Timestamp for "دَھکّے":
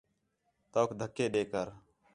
0.99-1.25